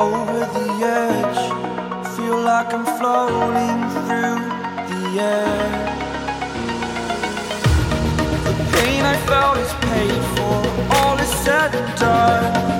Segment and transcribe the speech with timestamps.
[0.00, 1.40] over the edge.
[2.16, 4.40] Feel like I'm floating through
[4.90, 5.60] the air.
[8.46, 12.79] The pain I felt is paid for, all is said and done.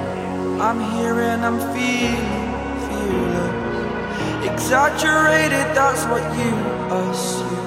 [0.61, 2.53] I'm here and I'm feeling
[2.85, 4.45] fearless.
[4.45, 6.53] Exaggerated, that's what you
[7.01, 7.65] assume.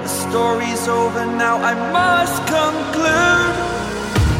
[0.00, 3.54] The story's over now, I must conclude.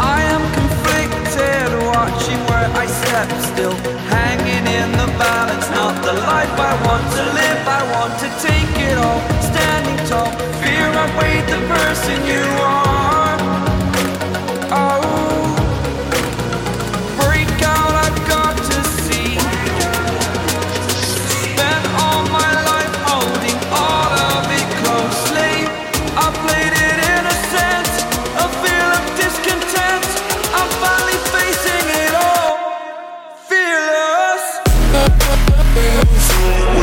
[0.01, 3.77] I am conflicted, watching where I step still.
[4.09, 7.61] Hanging in the balance, not the life I want to live.
[7.69, 9.21] I want to take it all,
[9.53, 10.33] standing tall.
[10.65, 12.64] Fear I weighed the person you are.
[36.45, 36.74] Fearless.